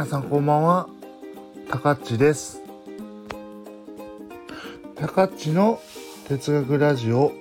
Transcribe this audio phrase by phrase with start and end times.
[0.00, 0.88] 皆さんこんばんは、
[1.68, 2.62] たかっちです。
[4.96, 5.78] たかっちの
[6.26, 7.32] 哲学ラジオ。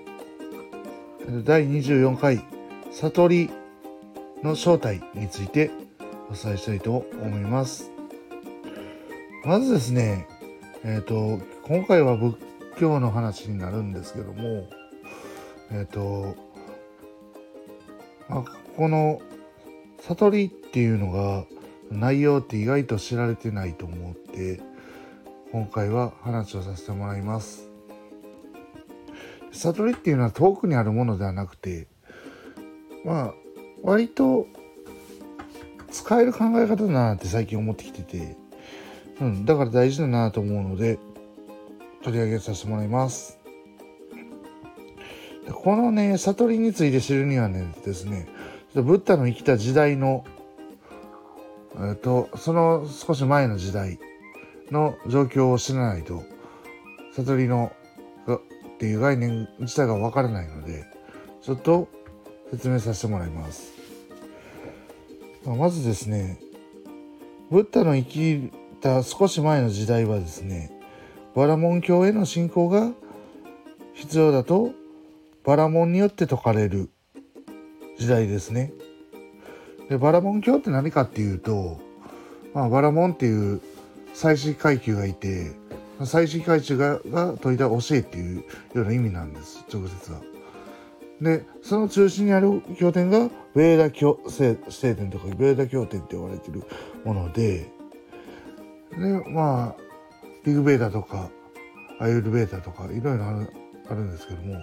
[1.46, 2.44] 第24回。
[2.92, 3.50] 悟り
[4.44, 5.72] の正体について。
[6.30, 7.92] お伝えしたいと思います。
[9.46, 10.28] まずですね、
[10.84, 12.36] えっ、と、今回は仏
[12.78, 14.68] 教の話になるんですけども、
[15.72, 16.36] えっ、と、
[18.28, 18.44] まあ、
[18.76, 19.22] この
[20.02, 21.46] 悟りっていうのが
[21.92, 24.62] 内容って意外と知られてないと思って
[25.52, 27.70] 今回は話をさせてもらいます。
[29.52, 31.88] 悟りっていうのは遠くにあるものではなくて
[33.04, 33.34] まあ
[33.82, 34.46] 割と
[35.92, 38.38] 使える考え方だなって最近思ってきてて、
[39.20, 41.00] うん、だから大事だなと思うので
[42.04, 43.40] 取り上げさせてもらいます。
[45.52, 48.28] このね悟りについて知るにはねですね
[48.76, 50.24] ブッダの生きた時代の
[51.78, 54.00] えっと、その少し前の時代
[54.72, 56.24] の状況を知らないと、
[57.14, 57.72] 悟りの
[58.28, 60.86] っていう概念自体がわからないので、
[61.42, 61.88] ちょっと
[62.52, 63.74] 説明させてもらいます。
[65.46, 66.40] まあまずですね、
[67.52, 70.72] ブッダの生きた少し前の時代はですね、
[71.36, 72.92] バラモン教への信仰が
[73.94, 74.72] 必要だと、
[75.44, 76.90] バラモンによって説かれる
[77.98, 78.72] 時代ですね。
[79.90, 81.80] でバラモン教って何かっていうと、
[82.54, 83.62] まあ、バラモンっていう
[84.14, 85.52] 祭祀階級がいて
[86.06, 88.44] 祭祀階級がが説いた教えっていうよ
[88.76, 90.22] うな意味なんです直接は。
[91.22, 96.64] でその中心にある経典がベーダ教聖聖典とかベーダ経典って呼ばれてる
[97.04, 97.70] もので
[98.92, 99.82] でまあ
[100.46, 101.30] リグベーダとか
[102.00, 103.54] アユルベーダとかいろいろある
[103.90, 104.60] あるんですけども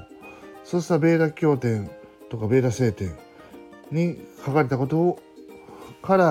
[0.65, 1.91] そうしたベーダ経典
[2.31, 3.15] とかベーダ聖典
[3.91, 5.23] に書かれたことを
[6.03, 6.25] から、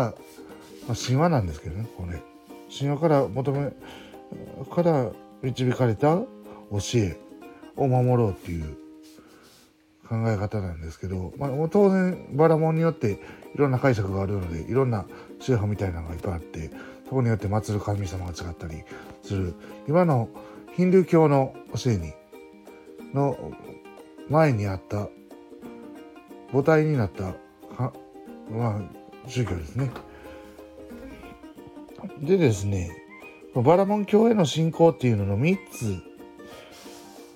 [0.88, 2.22] まあ、神話なんですけどねこれ。
[2.78, 3.72] 神話から求め
[4.74, 5.12] から
[5.42, 6.28] 導かれた教
[6.96, 7.18] え
[7.76, 8.78] を守ろうっていう
[10.08, 15.06] 考え方なんですけど、まあ、当然バラモンによっていろんな解釈があるのでいろんな
[15.40, 16.72] 宗派みたいなのがいっぱいあって
[17.06, 18.84] そこによって祀る神様が違ったり
[19.24, 19.54] する。
[19.88, 20.30] 今の
[20.76, 22.14] ヒンドゥー教の教えに
[23.14, 23.38] の
[24.30, 25.08] 前にあった
[26.52, 27.36] 母体になった
[28.50, 29.92] まあ宗教ですね。
[32.20, 32.96] でですね
[33.56, 36.02] バラモン教への信仰っていうのの3つ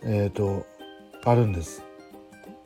[0.03, 0.65] えっ、と
[1.23, 1.83] あるんです。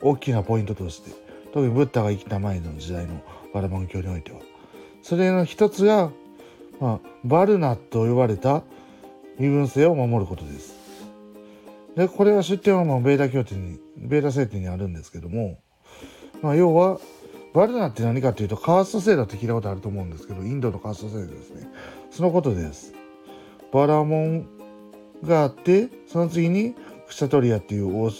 [0.00, 1.24] 大きなポイントとして。
[1.52, 3.22] 特にブッダが生きた前の時代の
[3.52, 4.40] バラモン教においては。
[5.02, 6.10] それの一つが、
[6.80, 8.62] まあ、バルナと呼ばれた
[9.38, 10.74] 身分性を守ることです。
[11.96, 15.60] でこれは出典はもうベーダ教典にベーダ聖典にあるんですけども、
[16.42, 16.98] まあ、要は
[17.54, 21.68] バルナって何かっていうとカースト制度って聞いたことあると思うんですけどインドのカースト制度ですね。
[22.10, 22.92] そのことです。
[23.72, 24.46] バラモン
[25.22, 26.74] があってその次に
[27.06, 28.10] クシャトリアっていう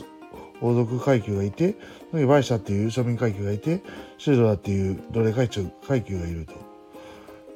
[0.60, 1.74] 王族階級がいて
[2.12, 3.82] そのバイシャっていう庶民階級がいて
[4.18, 6.54] シュドラっていう奴隷階級階級がいると。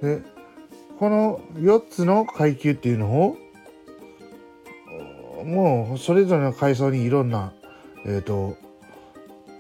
[0.07, 0.23] で
[0.99, 3.37] この4つの階級っていうのを
[5.45, 7.53] もうそれぞれの階層にいろんな
[8.05, 8.57] えっ、ー、と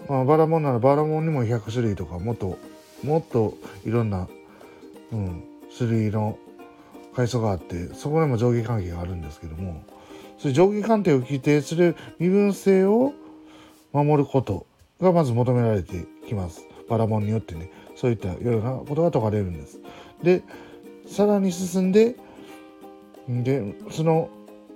[0.08, 2.58] まあ、バラモンならバラモンにも100種類とかもっと
[3.04, 3.54] もっと
[3.84, 4.28] いろんな、
[5.12, 5.44] うん、
[5.76, 6.38] 種類の
[7.14, 9.84] 階層があってそこでも上下関係があるんですけども
[10.38, 13.12] そういう上下関係を規定する身分性を
[13.92, 14.66] 守ること
[15.00, 19.80] がまず求められてきますバラモンによってねそういったようなことが説かれるんです。
[20.22, 20.42] で
[21.08, 22.14] さらに進んで
[23.28, 24.30] でその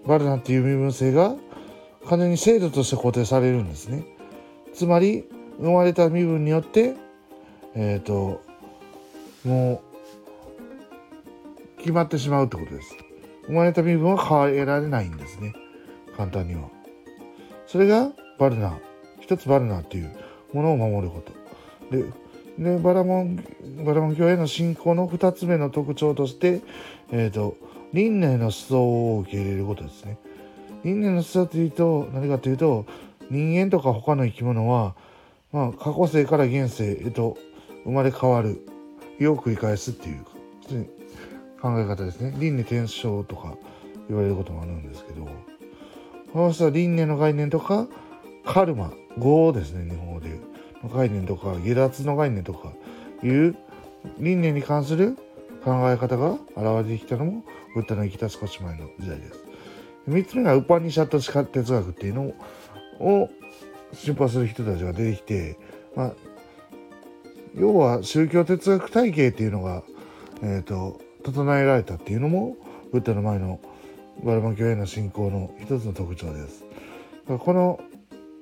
[0.06, 1.36] バルナっていう身分性が
[2.08, 4.04] 完全に制度として固定されるんですね。
[4.74, 5.24] つまり
[5.58, 6.94] 生まれた身分によって
[7.74, 8.42] えっ、ー、と
[9.44, 9.82] も
[11.74, 12.96] う決まってしまうってことです。
[13.46, 15.54] 生まれた身分は変えられないんですね。
[16.16, 16.68] 簡単には。
[17.66, 18.78] それがバルナー
[19.20, 20.14] 一つバルナーっていう
[20.52, 21.32] ものを守ること。
[21.96, 22.04] で
[22.58, 23.36] でバラモン
[23.84, 26.60] バラモン教への信仰の2つ目の特徴として、
[27.10, 27.56] えーと、
[27.92, 30.18] 輪廻の思想を受け入れることですね。
[30.84, 32.86] 輪廻の思想というと何かというと
[33.32, 34.94] 人間とか他の生き物は、
[35.52, 37.38] まあ、過去世から現世へと
[37.84, 38.66] 生まれ変わる。
[39.26, 40.24] を繰り返すっていう
[41.60, 42.34] 考え方ですね。
[42.38, 43.54] 輪廻転生とか
[44.08, 45.28] 言われることもあるんですけど。
[46.32, 47.86] この人は輪廻の概念とか
[48.44, 50.40] カルマ業ですね日本語で。
[50.82, 52.72] の概念とか下脱の概念とか
[53.22, 53.54] いう
[54.18, 55.16] 輪廻に関する
[55.64, 57.44] 考え方が現れてきたのも
[57.74, 59.44] ブッダの生きた少し前の時代です。
[60.08, 62.34] 3つ目がウパニシャット哲学っていうのを
[63.02, 63.30] を
[63.92, 65.58] 信奉する人たちが出てきて、
[65.94, 66.12] まあ、
[67.54, 69.82] 要は宗教哲学体系っていうのが、
[70.42, 72.56] えーと、整えられたっていうのも
[72.92, 73.60] ブッダの前の
[74.24, 76.64] バラマン教への信仰の一つの特徴です。
[77.26, 77.80] この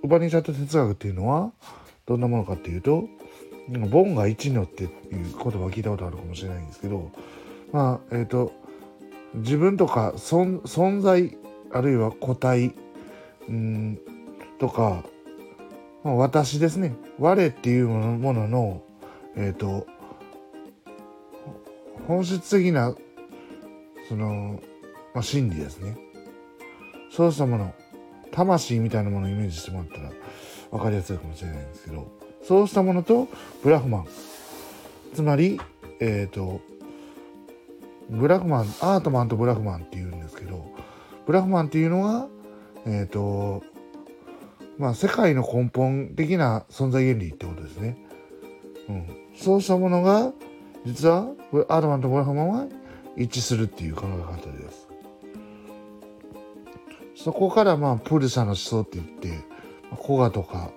[0.02, 1.52] ウバニシャット哲学っていうのは
[2.06, 3.04] どんなものかっていうと
[3.68, 7.10] ボンが一のっていう言葉を聞いたことあるかもしれないんですけど
[7.72, 8.52] まあえっ、ー、と
[9.34, 11.36] 自分とか存存在
[11.72, 12.74] あるいは個体
[13.48, 14.00] うん
[14.60, 15.02] とか、
[16.04, 16.94] まあ、私ですね。
[17.18, 18.82] 我っていうものの
[19.36, 19.86] えっ、ー、と
[22.06, 22.94] 本質的な
[24.08, 24.60] その、
[25.14, 25.96] まあ、真理ですね。
[27.10, 27.74] そうしたもの
[28.30, 30.12] 魂みたいなものをイメージしてもらったら
[30.70, 32.08] 分かりやすいかもしれないんですけど
[32.44, 33.26] そうしたものと
[33.62, 34.08] ブラフマン。
[35.14, 35.60] つまり
[35.98, 36.60] えっ、ー、と
[38.10, 40.64] ブラフマンアートマンとブラフマンっていうんですけど
[41.26, 42.28] ブラフマンっていうのは
[42.86, 43.62] えっ、ー、と
[44.80, 47.98] まあ世界の根本的な存在原理ってことですね。
[48.88, 49.06] うん、
[49.36, 50.32] そうしたものが
[50.86, 51.28] 実は
[51.68, 52.66] アートマンとブラフマンは
[53.14, 54.88] 一致するっていう考え方です。
[57.14, 59.38] そこからまあプール社の思想って言って
[60.02, 60.70] 古賀とか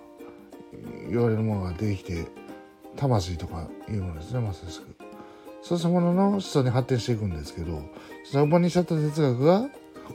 [1.10, 2.26] 言われるものが出てきて
[2.98, 4.88] 魂とかいうものですねまさしく。
[5.62, 7.82] そうしたものの思想に発展していくんですけど
[8.26, 9.70] そのウパニシャット哲学が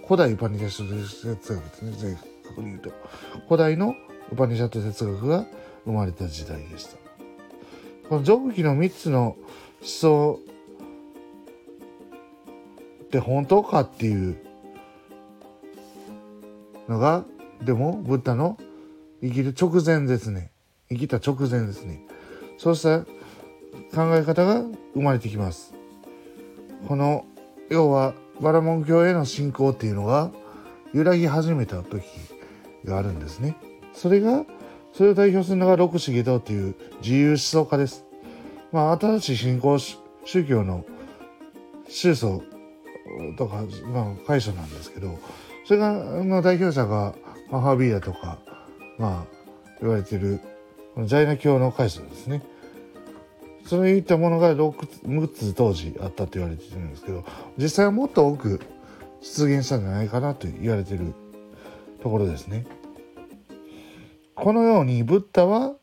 [0.06, 2.90] 古代ウパニシャット哲学ですね確に言うと。
[3.48, 3.94] 古代の
[4.32, 5.46] ウパニシャット哲学が
[5.84, 6.96] 生まれた時代でした。
[8.08, 9.36] この上記の3つの
[9.80, 10.40] 思想
[13.04, 14.36] って本当かっていう
[16.88, 17.24] のが
[17.62, 18.58] でもブッダの
[19.22, 20.50] 生きる直前ですね。
[20.90, 22.02] 生きた直前ですね。
[22.56, 23.00] そうした
[23.94, 24.62] 考え方が
[24.94, 25.74] 生まれてきます。
[26.86, 27.26] この
[27.68, 30.30] 要はバラモン教への信仰っていうのが
[30.94, 32.02] 揺らぎ始めた時。
[32.84, 33.56] があるんですね
[33.92, 34.44] それが
[34.92, 38.04] それを代表するのが六重道という自由思想家です
[38.72, 40.84] まあ新しい信仰宗教の
[41.88, 42.42] 宗祖
[43.36, 45.19] とか、まあ、解釈なんですけど
[45.64, 45.92] それが
[46.25, 47.14] の代表者が
[47.50, 48.38] マハービーダとか
[48.98, 49.38] まあ
[49.81, 50.40] 言われてる
[51.04, 52.42] ジャイナ教の開祖ですね。
[53.69, 54.70] そういったものが 6,
[55.06, 57.22] 6つ当時あったと言われてるんですけど
[57.58, 58.62] 実際はもっと多く
[59.20, 61.12] 出現したんじゃないかなと言われてる
[62.00, 62.66] ところですね。
[64.34, 65.74] このようにブッダは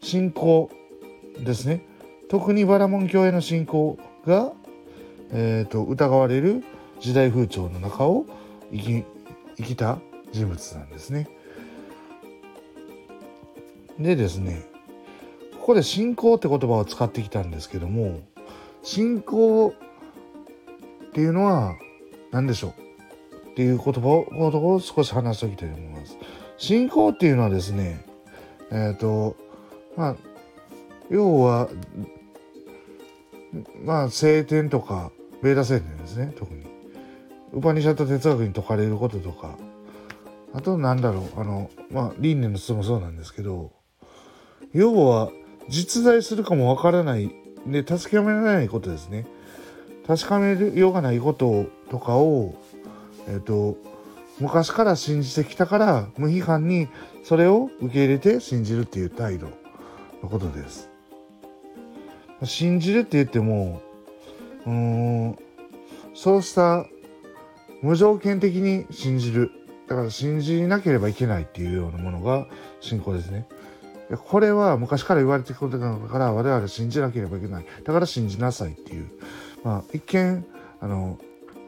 [0.00, 0.70] 信仰
[1.44, 1.84] ですね
[2.30, 4.52] 特にバラモン教への信仰が、
[5.30, 6.64] えーと、疑われる
[7.00, 8.24] 時代風潮の中を
[8.72, 9.04] 生き
[9.56, 9.98] 生きた
[10.32, 11.28] 人物なんですね。
[13.98, 14.62] でですね
[15.60, 18.20] ここで信仰って言葉を使ってきたんですけども
[18.82, 19.74] 信仰
[21.08, 21.76] っていうのは
[22.30, 22.87] 何でしょう？
[23.58, 26.16] っていう言葉をこのところ少し話しておきたいと思います。
[26.58, 28.04] 信仰っていうのはですね
[28.70, 29.34] えっ、ー、と
[29.96, 30.16] まあ
[31.10, 31.68] 要は
[33.84, 35.10] まあ聖典とか
[35.42, 36.66] ベーダ聖典ですね特に。
[37.52, 39.58] ウパニシャット哲学に説かれることとか。
[40.54, 43.72] あとなんだろうあのまあ輪廻の質もそうなんですけど。
[44.72, 45.32] 要は
[45.68, 47.34] 実在するかもわからない
[47.66, 49.26] で助けられないことですね。
[50.06, 52.54] 確かめようがないこととかを
[53.28, 53.76] えっ、と
[54.40, 56.88] 昔から信じてきたから無批判に
[57.24, 59.48] それを受け入れて信じるっていう態度
[60.22, 60.90] のことです。
[62.44, 63.82] 信じるって言っても
[64.64, 65.38] うーん
[66.14, 66.86] そうした
[67.82, 69.52] 無条件的に信じる。
[69.88, 72.46] だから信じなければいけないっていうようなものが
[72.80, 73.48] 信仰ですね。
[74.26, 77.66] これは昔から言われてきたことだから我々信じなければいけない。
[77.84, 79.10] だから信じなさいっていう。
[79.64, 80.44] まあ一見
[80.80, 81.18] あの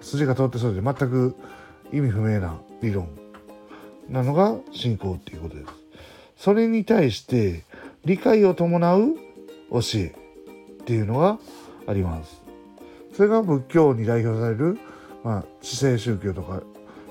[0.00, 1.36] 筋が通ってそうで全く
[1.92, 3.08] 意味不明な理論
[4.08, 5.66] なのが信仰っていうことです。
[6.36, 7.64] それに対して
[8.04, 9.14] 理解を伴う
[9.70, 11.38] 教えっていうのが
[11.86, 12.40] あります。
[13.14, 14.78] それが仏教に代表される、
[15.22, 16.62] まあ、知性宗教とか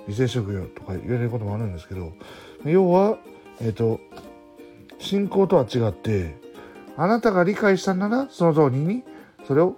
[0.07, 2.13] 理性宗教とか言われることもあるんですけど
[2.65, 3.19] 要は
[3.61, 3.99] えっ、ー、と
[4.97, 6.35] 信仰とは違って
[6.97, 9.03] あなたが理解したならその通りに
[9.47, 9.75] それを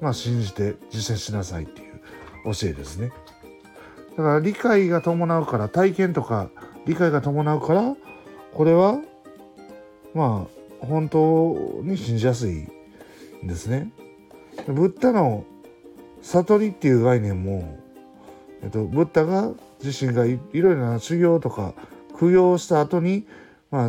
[0.00, 1.81] まあ信じて実践しなさいっていう。
[2.44, 3.12] 教えですね。
[4.16, 6.50] だから理解が伴うから体験とか
[6.86, 7.96] 理解が伴うから
[8.52, 8.98] これは
[10.14, 10.46] ま
[10.80, 12.68] あ本当に信じやすい
[13.44, 13.90] んですね。
[14.66, 15.44] ブッダの
[16.20, 17.78] 悟りっていう概念も、
[18.62, 21.74] えっと、ブッダが自身がいろいろな修行とか
[22.18, 23.26] 供養した後に
[23.70, 23.88] まあ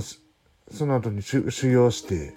[0.71, 2.35] その後に修行して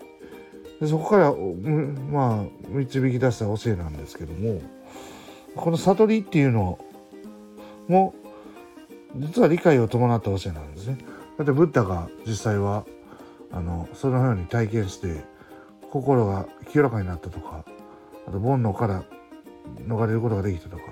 [0.80, 4.60] でそこからまあ導き出した教えなんですけども
[5.56, 6.78] この悟りっていうの
[7.88, 8.14] も
[9.16, 10.98] 実は理解を伴った教えなんですね。
[11.38, 12.84] だってブッダが実際は
[13.50, 15.24] あのそのように体験して
[15.90, 17.64] 心が清らかになったとか
[18.26, 19.04] あと煩悩から
[19.86, 20.82] 逃れることができたとか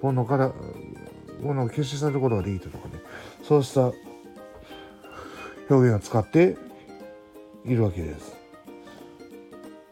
[0.00, 0.52] 煩悩から
[1.42, 3.02] 煩悩を消し去ることができたとかね
[3.42, 3.92] そうした
[5.70, 6.56] 表現を使って
[7.64, 8.36] いるわけです。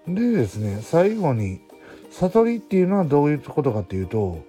[0.06, 1.60] でですね最後に
[2.10, 4.44] 悟りっていうのはどういうことかっていうと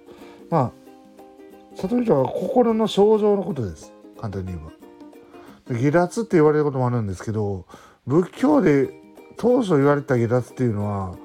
[0.50, 4.72] まあ悟りとは心の症状のことです簡単に言えば。
[5.78, 7.66] 下脱って言われることもあるんですけど
[8.06, 8.90] 仏教で
[9.36, 11.16] 当初言われた下脱っていうのは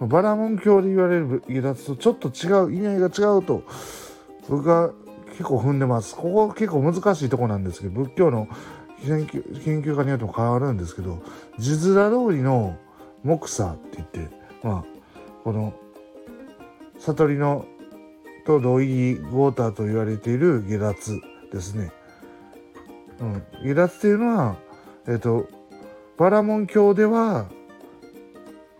[0.00, 3.62] バラモン教で言われる下脱とちょっと違う意味合いが違うと
[4.48, 4.90] 僕は
[5.30, 6.14] 結構踏んでます。
[6.14, 8.48] ここ結構難しいとこなんですけど仏教の
[9.04, 11.22] 研究研究家によっても変わるんですけど
[11.58, 12.76] 字面通りの
[13.24, 14.84] 木差って言ってまあ
[15.42, 15.74] この
[17.06, 17.66] 悟りの
[18.46, 21.20] と同意ウォーターと言われている下脱
[21.52, 21.92] ですね。
[23.20, 24.56] うん、下脱っていうのは、
[25.06, 25.48] えっ、と
[26.16, 27.46] バラモン教では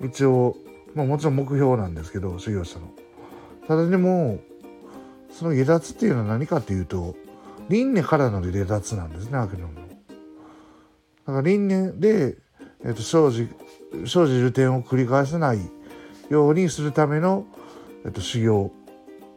[0.01, 0.57] 一応、
[0.95, 2.89] まあ、もちろん目標なんですけど修行者の。
[3.67, 4.41] ただでも
[5.31, 7.17] その下脱っていうのは何かっていうと
[7.69, 9.69] 輪廻からの下脱なんですね悪の。
[11.27, 12.37] だから輪廻で、
[12.85, 13.49] えーと、生じ
[14.07, 15.59] 生じる点を繰り返さない
[16.29, 17.47] ようにするための、
[18.05, 18.71] えーと、修行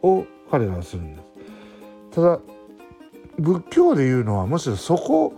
[0.02, 1.28] を彼らはするんです。
[2.14, 2.40] ただ
[3.38, 5.32] 仏教でいうのはむしろそこ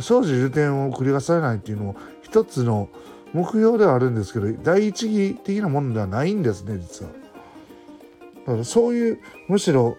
[0.00, 2.88] 生じる点を繰り返されないっていうのも一つの
[3.32, 7.12] 目標ではあるんですけど第一義的なものではないんですね実は。
[8.46, 9.96] だからそういうむしろ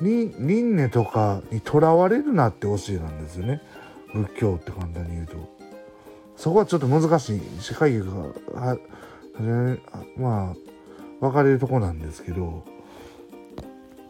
[0.00, 3.62] 輪廻とかにとらわれるなって教えなんですよね
[4.12, 5.36] 仏教って簡単に言うと。
[6.36, 8.06] そこはちょっと難しい世界が
[10.16, 10.56] まあ
[11.22, 12.64] 分かれるとこなんですけど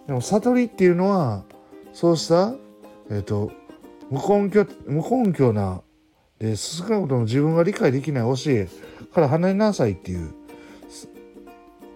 [0.07, 1.45] でも悟りっていうのは
[1.93, 2.55] そうした
[3.11, 3.53] えっ、ー、と
[4.11, 5.83] 無根拠無根拠な
[6.39, 8.69] で少なくとも自分が理解できない教え
[9.15, 10.33] から離れなさいっていう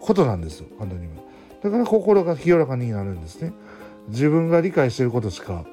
[0.00, 1.14] ことなんですよ簡単には。
[1.62, 3.52] だから心が清らかになるんですね。
[4.08, 5.64] 自分が理解してることしか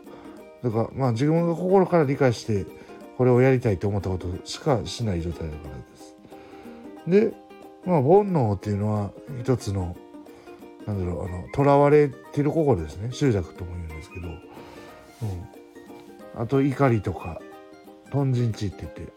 [0.64, 2.66] だからまあ自分が心から理解して
[3.18, 6.16] これをやりたいと思ったことしかしない状態だからです。
[7.32, 7.43] で
[7.86, 9.12] まあ煩悩っていうのは
[9.42, 9.98] 一つの
[10.86, 13.10] なんだろうあの囚われてる心ですね。
[13.12, 14.40] 執着とも言うんですけど、うん、
[16.42, 17.42] あと怒りとか
[18.12, 19.08] トンジンチって言って、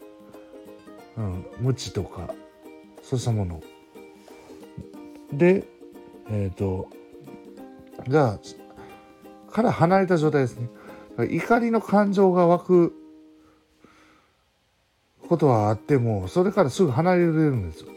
[1.17, 2.33] うん、無知とか
[3.03, 3.63] そうしたもの。
[5.33, 5.65] で
[6.31, 6.89] えっ、ー、と
[8.09, 8.39] が
[9.51, 10.69] から離れた状態ですね。
[11.31, 12.95] 怒りの感情が湧く
[15.29, 17.91] ことはあってもそれからすぐ離れるんですよ。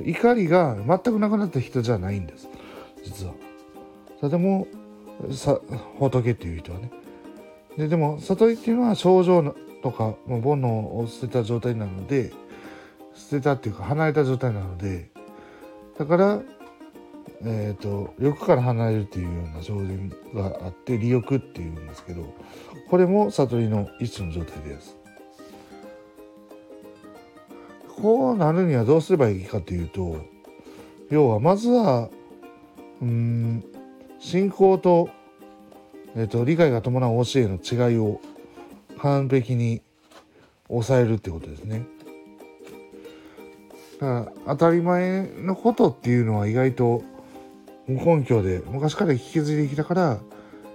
[0.00, 2.48] 怒りが全くなくなった人じゃないんです。
[3.02, 3.34] 実は。
[4.18, 4.66] それでも
[5.30, 5.60] さ
[5.98, 6.90] 仏っていう人はね。
[7.76, 12.32] ででも悟りっていうのは症状とかもう煩悩を捨てた状態なので
[13.14, 15.10] 捨てたっていうか離れた状態なので
[15.98, 16.42] だから
[17.44, 22.32] えーと、欲から離れるっていうような条件があって利欲っていうんですけど
[22.88, 24.96] これも悟りの一種の状態です。
[28.00, 30.16] こうなるにはどうすればいいかというと
[31.10, 32.08] 要はまずは
[33.00, 33.64] うん
[34.18, 35.10] 信仰と,、
[36.16, 38.20] えーと理解が伴う教えの違いを
[38.98, 39.82] 完璧に
[40.68, 41.84] 抑えるってことですね。
[44.00, 47.02] だから当たり前のことっていうのは意外と
[47.86, 50.18] 無根拠で昔から引き継いできたから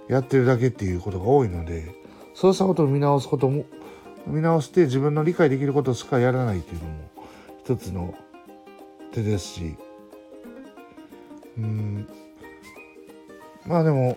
[0.08, 1.94] やってるだけっていうことが多いので
[2.34, 3.64] そうしたことを見直すことも
[4.26, 6.94] 見直して自分の理解できることしかやらないっていうのも
[7.64, 8.14] 一つの
[9.12, 9.76] 手ですし。
[11.58, 12.08] うん。
[13.66, 14.16] まあでも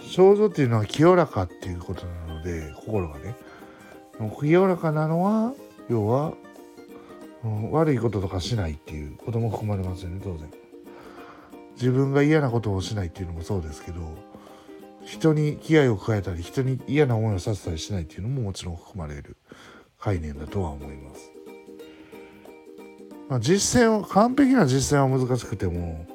[0.00, 3.34] 症状っていうのは清らかっていうことなので心がね。
[4.40, 5.52] 清らかなのは
[5.88, 6.32] 要は、
[7.44, 10.50] うん、悪いこととかしないっていうことも含まれますよね当然。
[11.74, 14.00] 自分が嫌なことをしないっていうのもそうですけど
[15.06, 19.36] 人に危害を加えたり人に嫌な思いをさせたりしないっていうのももちろん含まれる
[20.00, 21.32] 概念だとは思います。
[23.28, 26.06] まあ、実践を完璧な実践は難しくても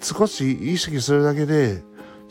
[0.00, 1.82] 少し意識するだけで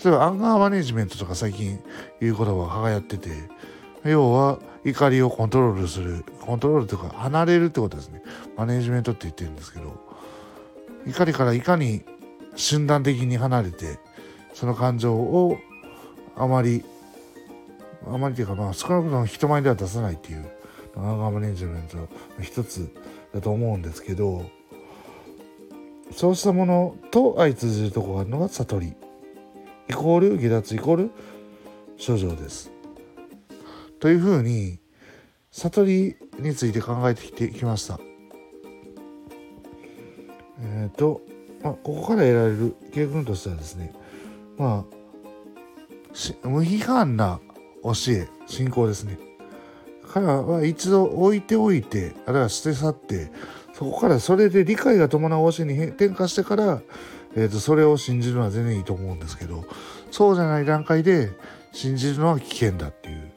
[0.03, 1.79] 例えばアンガーマネジメントとか最近
[2.19, 3.29] 言う言葉が流行ってて
[4.03, 8.21] 要は怒りをコントロールするコントロールというか離れるってことですね
[8.55, 9.99] マネジメントって言ってるんですけど
[11.07, 12.03] 怒りからいかに
[12.55, 13.97] 瞬間的に離れて
[14.53, 15.57] その感情を
[16.41, 16.83] あまり
[18.07, 20.49] あまりというかまあ少なくとも人前では出さないっていう
[20.97, 22.07] アンガーマネジメントの
[22.41, 22.91] 一つ
[23.33, 24.49] だと思うんですけど
[26.11, 28.93] そうしたものと相通じるところがあるのが悟り
[29.89, 31.11] イコール下脱イコール
[31.97, 32.71] 症状です。
[33.99, 34.79] というふうに
[35.51, 37.99] 悟りについて考えてきてきました。
[40.63, 41.21] えっ、ー、と
[41.63, 43.93] まあ、ここから得られる教訓としてはですね
[44.57, 45.00] まあ
[46.43, 47.39] 無批判な
[47.83, 49.17] 教え信仰ですね
[50.13, 53.31] 彼は一度置いておいてあるいは捨て去って
[53.73, 56.81] そこからそれで理解が伴う教えに転化してから、
[57.35, 59.65] えー、とそれを信じるのは全然いいと思うんですけど
[60.11, 61.31] そうじゃない段階で
[61.71, 63.31] 信じるのは危険だっていう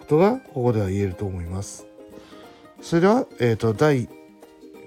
[0.00, 1.88] ことがここでは言えると思います。
[2.80, 4.08] それでは、えっ、ー、と、第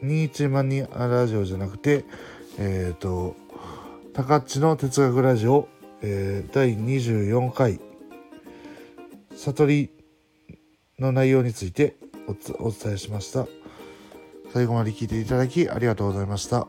[0.02, 2.06] 21万人ラジオじゃなくて、
[2.58, 3.36] えっ、ー、と、
[4.14, 5.68] 高っちの哲学ラジオ、
[6.02, 7.80] えー、第24回、
[9.36, 9.90] 悟り
[11.00, 11.96] の内容について
[12.60, 13.48] お伝えしました。
[14.54, 16.68] 最後まで聞いていただきありがとうございました。